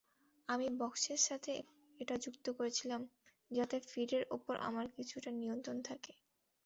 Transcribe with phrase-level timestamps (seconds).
[0.49, 1.53] আমি বক্সের সাথে
[1.99, 3.01] এটা যুক্ত করেছিলাম
[3.51, 6.13] যাতে ফিডের ওপর আমার কিছুটা নিয়ন্ত্রণ থাকে।